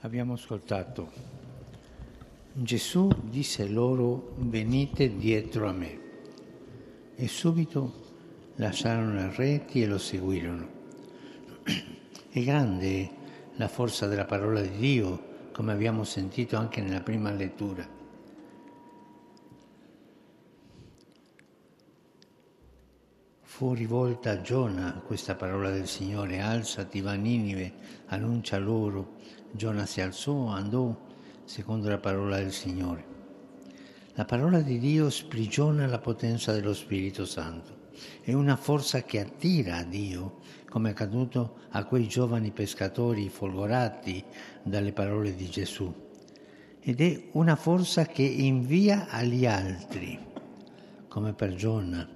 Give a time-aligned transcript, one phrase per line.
[0.00, 1.10] Abbiamo ascoltato.
[2.52, 6.00] Gesù disse loro, venite dietro a me.
[7.14, 8.04] E subito
[8.56, 10.68] lasciarono le reti e lo seguirono.
[12.30, 13.10] È grande
[13.56, 17.95] la forza della parola di Dio, come abbiamo sentito anche nella prima lettura.
[23.56, 27.72] Fu rivolta a Giona questa parola del Signore, alzati, va Ninive,
[28.08, 29.14] annuncia loro.
[29.50, 30.94] Giona si alzò, andò
[31.44, 33.04] secondo la parola del Signore.
[34.12, 37.88] La parola di Dio sprigiona la potenza dello Spirito Santo.
[38.20, 44.22] È una forza che attira a Dio, come è accaduto a quei giovani pescatori folgorati
[44.62, 45.90] dalle parole di Gesù.
[46.78, 50.20] Ed è una forza che invia agli altri,
[51.08, 52.15] come per Giona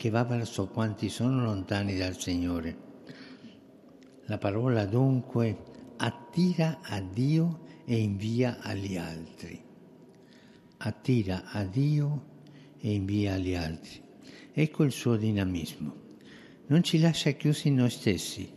[0.00, 2.74] che va verso quanti sono lontani dal Signore.
[4.28, 5.58] La parola dunque
[5.98, 9.62] attira a Dio e invia agli altri.
[10.78, 12.24] Attira a Dio
[12.78, 14.00] e invia agli altri.
[14.54, 15.94] Ecco il suo dinamismo.
[16.68, 18.50] Non ci lascia chiusi in noi stessi,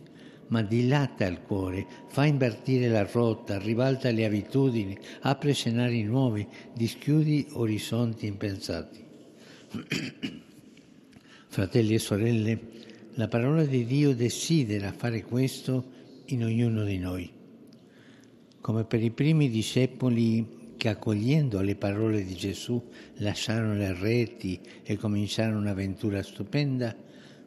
[0.46, 7.48] ma dilata il cuore, fa invertire la rotta, ribalta le abitudini, apre scenari nuovi, dischiudi
[7.50, 9.04] orizzonti impensati.
[11.54, 12.58] Fratelli e sorelle,
[13.14, 15.84] la parola di Dio desidera fare questo
[16.24, 17.30] in ognuno di noi.
[18.60, 22.82] Come per i primi discepoli che accogliendo le parole di Gesù
[23.18, 26.92] lasciarono le reti e cominciarono un'avventura stupenda,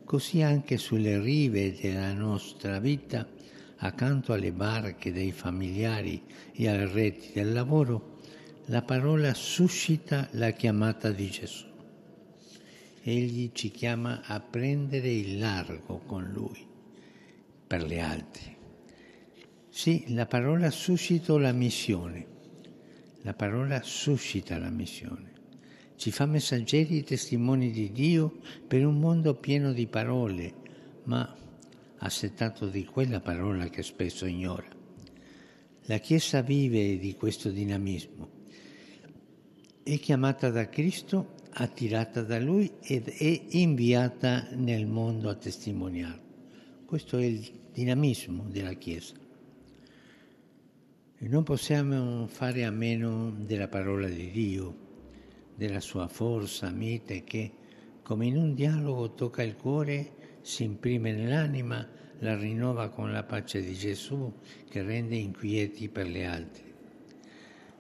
[0.06, 3.28] così anche sulle rive della nostra vita,
[3.76, 8.20] accanto alle barche dei familiari e alle reti del lavoro,
[8.68, 11.66] la parola suscita la chiamata di Gesù.
[13.10, 16.68] Egli ci chiama a prendere il largo con Lui
[17.66, 18.56] per le altre.
[19.70, 22.28] Sì, la parola suscita la missione.
[23.22, 25.32] La parola suscita la missione.
[25.96, 30.54] Ci fa messaggeri e testimoni di Dio per un mondo pieno di parole,
[31.04, 31.34] ma
[32.00, 34.68] assetato di quella parola che spesso ignora.
[35.84, 38.30] La Chiesa vive di questo dinamismo.
[39.82, 46.22] È chiamata da Cristo attirata da lui ed è inviata nel mondo a testimoniare.
[46.86, 49.16] Questo è il dinamismo della Chiesa.
[51.20, 54.86] E non possiamo fare a meno della parola di Dio,
[55.56, 57.52] della sua forza mite che,
[58.04, 61.88] come in un dialogo, tocca il cuore, si imprime nell'anima,
[62.20, 64.32] la rinnova con la pace di Gesù
[64.70, 66.67] che rende inquieti per le altre.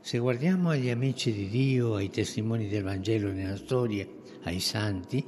[0.07, 4.07] Se guardiamo agli amici di Dio, ai testimoni del Vangelo nella storia,
[4.43, 5.21] ai santi,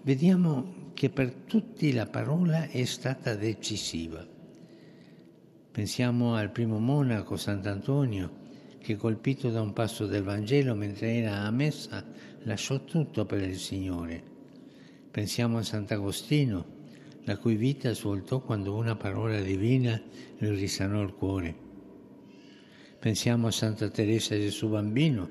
[0.00, 4.26] vediamo che per tutti la parola è stata decisiva.
[5.70, 8.32] Pensiamo al primo monaco, Sant'Antonio,
[8.78, 12.02] che colpito da un passo del Vangelo mentre era a messa,
[12.44, 14.22] lasciò tutto per il Signore.
[15.10, 16.64] Pensiamo a Sant'Agostino,
[17.24, 20.00] la cui vita svoltò quando una parola divina
[20.38, 21.73] gli risanò il cuore.
[23.04, 25.28] Pensiamo a Santa Teresa Gesù Bambino,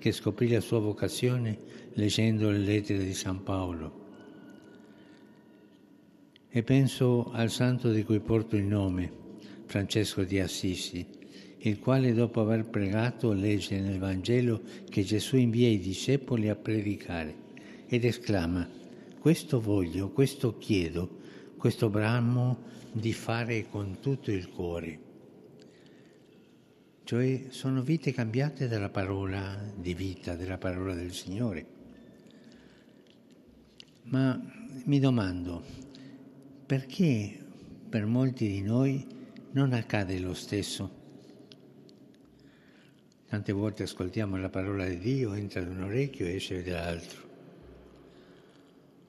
[0.00, 1.56] che scoprì la sua vocazione
[1.92, 4.00] leggendo le lettere di San Paolo.
[6.48, 9.12] E penso al santo di cui porto il nome,
[9.66, 11.06] Francesco di Assisi,
[11.58, 17.36] il quale dopo aver pregato legge nel Vangelo che Gesù invia i discepoli a predicare
[17.86, 18.68] ed esclama,
[19.20, 21.20] questo voglio, questo chiedo,
[21.56, 25.10] questo bramo di fare con tutto il cuore
[27.04, 31.66] cioè sono vite cambiate dalla parola di vita, della parola del Signore.
[34.04, 34.40] Ma
[34.84, 35.64] mi domando,
[36.66, 37.38] perché
[37.88, 39.04] per molti di noi
[39.52, 41.00] non accade lo stesso?
[43.28, 47.30] Tante volte ascoltiamo la parola di Dio, entra da un orecchio e esce dall'altro.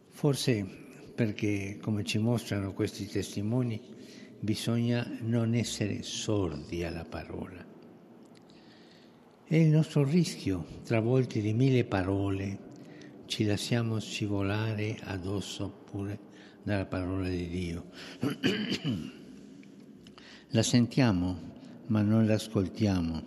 [0.10, 0.66] Forse
[1.14, 3.82] perché, come ci mostrano questi testimoni,
[4.40, 7.73] bisogna non essere sordi alla parola
[9.46, 12.72] è il nostro rischio, travolti di mille parole,
[13.26, 16.18] ci lasciamo scivolare addosso pure
[16.64, 17.86] dalla parola di Dio.
[20.52, 21.52] la sentiamo,
[21.88, 23.22] ma non l'ascoltiamo.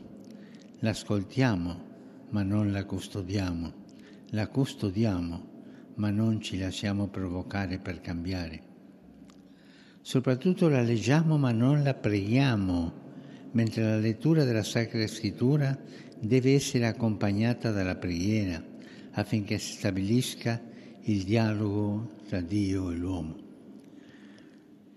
[0.78, 1.84] L'ascoltiamo,
[2.30, 3.72] ma non la custodiamo.
[4.30, 5.48] La custodiamo,
[5.96, 8.62] ma non ci lasciamo provocare per cambiare.
[10.00, 13.04] Soprattutto la leggiamo, ma non la preghiamo
[13.56, 15.76] mentre la lettura della Sacra Scrittura
[16.20, 18.62] deve essere accompagnata dalla preghiera
[19.12, 20.60] affinché si stabilisca
[21.02, 23.36] il dialogo tra Dio e l'uomo.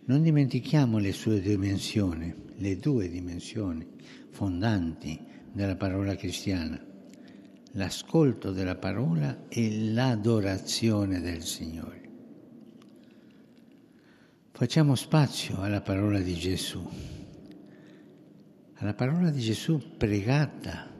[0.05, 3.85] Non dimentichiamo le sue dimensioni, le due dimensioni
[4.29, 5.19] fondanti
[5.51, 6.83] della parola cristiana,
[7.73, 11.97] l'ascolto della parola e l'adorazione del Signore.
[14.51, 16.85] Facciamo spazio alla parola di Gesù,
[18.75, 20.97] alla parola di Gesù pregata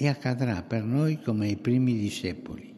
[0.00, 2.72] e accadrà per noi come ai primi discepoli.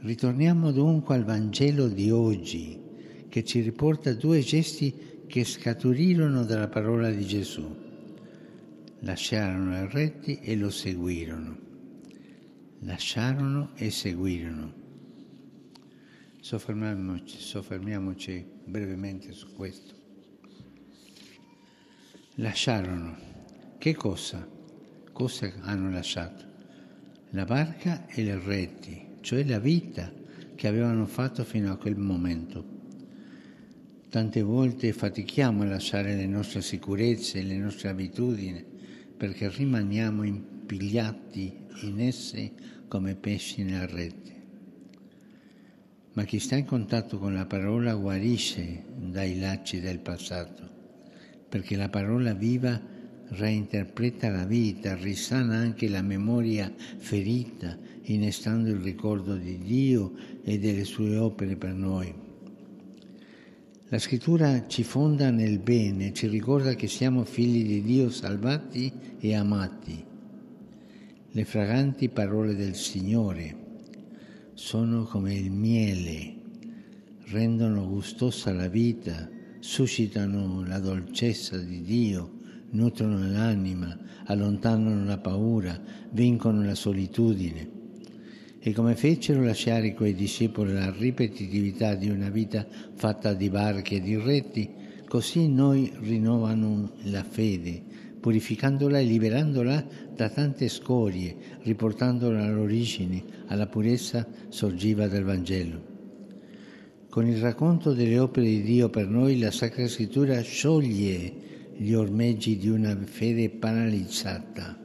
[0.00, 2.80] Ritorniamo dunque al Vangelo di oggi,
[3.28, 7.84] che ci riporta due gesti che scaturirono dalla parola di Gesù.
[9.00, 11.58] Lasciarono il retti e lo seguirono.
[12.80, 14.72] Lasciarono e seguirono.
[16.40, 19.94] Soffermiamoci, soffermiamoci brevemente su questo.
[22.34, 23.16] Lasciarono.
[23.78, 24.55] Che cosa?
[25.16, 26.44] Cosa hanno lasciato?
[27.30, 30.12] La barca e le reti, cioè la vita
[30.54, 32.62] che avevano fatto fino a quel momento.
[34.10, 38.62] Tante volte fatichiamo a lasciare le nostre sicurezze, le nostre abitudini,
[39.16, 42.52] perché rimaniamo impigliati in esse
[42.86, 44.34] come pesci nella rete
[46.12, 50.66] ma chi sta in contatto con la parola guarisce dai lacci del passato,
[51.46, 52.94] perché la parola viva
[53.28, 60.12] reinterpreta la vita, risana anche la memoria ferita, innestando il ricordo di Dio
[60.42, 62.14] e delle sue opere per noi.
[63.88, 69.34] La scrittura ci fonda nel bene, ci ricorda che siamo figli di Dio salvati e
[69.34, 70.04] amati.
[71.30, 73.64] Le fraganti parole del Signore
[74.54, 76.34] sono come il miele,
[77.26, 79.28] rendono gustosa la vita,
[79.60, 82.35] suscitano la dolcezza di Dio,
[82.70, 85.80] nutrono l'anima, allontanano la paura,
[86.10, 87.74] vincono la solitudine.
[88.58, 94.00] E come fecero lasciare quei discepoli la ripetitività di una vita fatta di barche e
[94.00, 94.68] di reti,
[95.06, 97.80] così noi rinnovano la fede,
[98.18, 105.94] purificandola e liberandola da tante scorie, riportandola all'origine, alla purezza sorgiva del Vangelo.
[107.08, 111.32] Con il racconto delle opere di Dio per noi la Sacra Scrittura scioglie
[111.76, 114.78] gli ormeggi di una fede paralizzata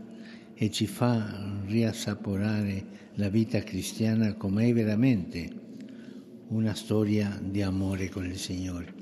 [0.53, 5.49] e ci fa riassaporare la vita cristiana come è veramente
[6.49, 8.93] una storia di amore con il Signore.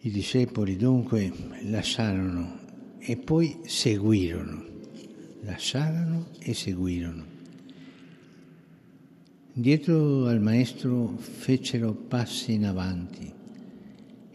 [0.00, 1.32] I discepoli dunque
[1.62, 2.60] lasciarono
[2.98, 4.64] e poi seguirono,
[5.42, 7.24] lasciarono e seguirono.
[9.52, 13.42] Dietro al Maestro fecero passi in avanti.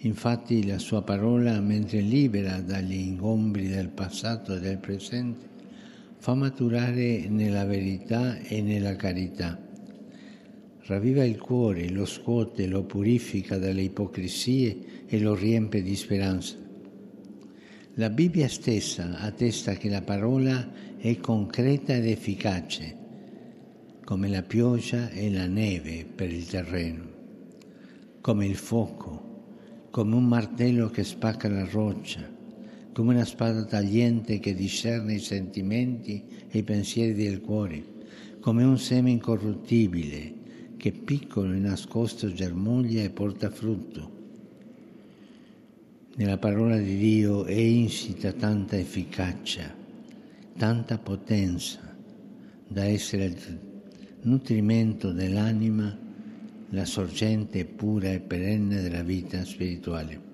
[0.01, 5.47] Infatti la sua parola, mentre libera dagli ingombri del passato e del presente,
[6.17, 9.67] fa maturare nella verità e nella carità
[10.89, 16.55] ravviva il cuore, lo scuote, lo purifica dalle ipocrisie e lo riempie di speranza.
[17.93, 22.97] La Bibbia stessa attesta che la parola è concreta ed efficace,
[24.03, 27.03] come la pioggia e la neve per il terreno,
[28.21, 29.28] come il fuoco,
[29.89, 32.27] come un martello che spacca la roccia,
[32.93, 37.83] come una spada tagliente che discerne i sentimenti e i pensieri del cuore,
[38.39, 40.33] come un seme incorruttibile
[40.77, 44.17] che piccolo e nascosto germoglia e porta frutto.
[46.15, 49.73] Nella parola di Dio è insita tanta efficacia,
[50.57, 51.95] tanta potenza
[52.67, 53.59] da essere il
[54.21, 55.97] nutrimento dell'anima,
[56.71, 60.27] la sorgente pura e perenne della vita spirituale.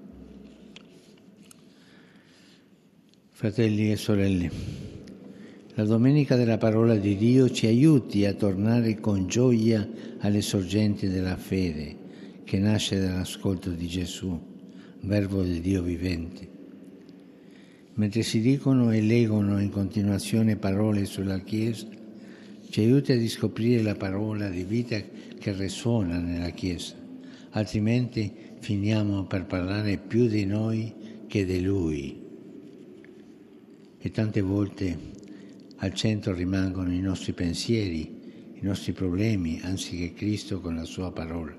[3.32, 4.51] Fratelli e sorelle,
[5.75, 9.88] la domenica della parola di Dio ci aiuti a tornare con gioia
[10.20, 12.04] alle sorgenti della fede
[12.44, 14.39] che nasce dall'ascolto di Gesù,
[15.01, 16.48] verbo del Dio vivente.
[17.96, 21.88] Mentre si dicono e leggono in continuazione parole sulla Chiesa,
[22.69, 26.95] ci aiuti a riscoprire la parola di vita che risuona nella Chiesa,
[27.51, 30.93] altrimenti finiamo per parlare più di noi
[31.27, 32.24] che di Lui.
[33.98, 34.98] E tante volte
[35.77, 38.01] al centro rimangono i nostri pensieri,
[38.53, 41.55] i nostri problemi, anziché Cristo con la sua parola.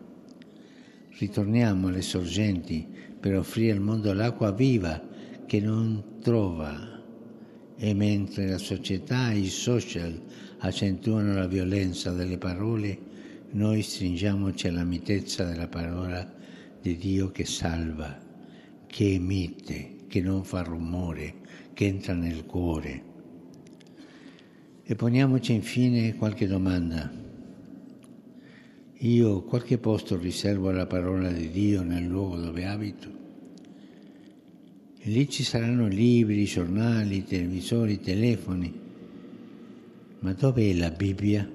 [1.19, 2.87] Ritorniamo alle sorgenti
[3.19, 5.03] per offrire al mondo l'acqua viva
[5.47, 6.96] che non trova
[7.79, 10.19] e mentre la società e i social
[10.59, 12.99] accentuano la violenza delle parole,
[13.51, 16.35] noi stringiamoci alla mitezza della parola
[16.81, 18.19] di Dio che salva,
[18.87, 21.35] che emette, che non fa rumore,
[21.75, 23.03] che entra nel cuore.
[24.83, 27.11] E poniamoci infine qualche domanda.
[29.01, 33.26] Io qualche posto riservo alla parola di Dio nel luogo dove abito?
[35.07, 38.75] Lì ci saranno libri, giornali, televisori, telefoni.
[40.19, 41.49] Ma dove è la Bibbia?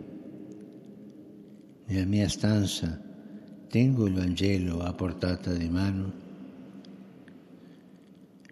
[1.85, 2.97] Nella mia stanza
[3.67, 6.13] tengo il Vangelo a portata di mano.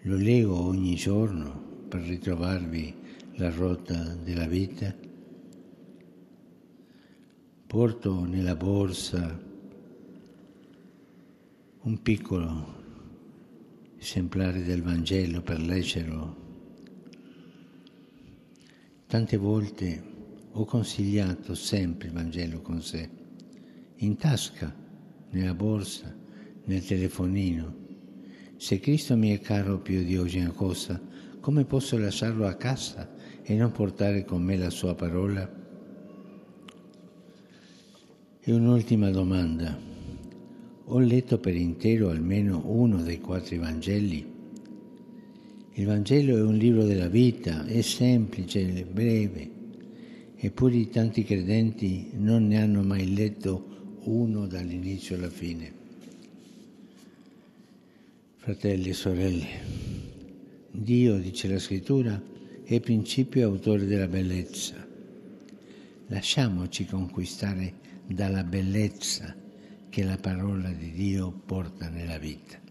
[0.01, 2.93] Lo leggo ogni giorno per ritrovarvi
[3.35, 4.93] la rotta della vita.
[7.67, 9.41] Porto nella borsa
[11.83, 12.79] un piccolo
[13.99, 16.47] esemplare del Vangelo per leggerlo.
[19.05, 20.03] Tante volte
[20.51, 23.09] ho consigliato sempre il Vangelo con sé,
[23.97, 24.73] in tasca,
[25.31, 26.15] nella borsa,
[26.65, 27.87] nel telefonino.
[28.55, 31.01] Se Cristo mi è caro più di ogni cosa,
[31.39, 33.09] come posso lasciarlo a casa
[33.41, 35.57] e non portare con me la sua parola?
[38.39, 39.88] E un'ultima domanda.
[40.91, 44.25] Ho letto per intero almeno uno dei quattro Vangeli.
[45.73, 49.51] Il Vangelo è un libro della vita, è semplice, breve,
[50.35, 55.71] eppure i tanti credenti non ne hanno mai letto uno dall'inizio alla fine.
[58.37, 59.47] Fratelli e sorelle,
[60.71, 62.19] Dio, dice la scrittura,
[62.63, 64.87] è principio e autore della bellezza.
[66.07, 67.73] Lasciamoci conquistare
[68.07, 69.47] dalla bellezza
[69.89, 72.68] che la parola di Dio porta nella vita.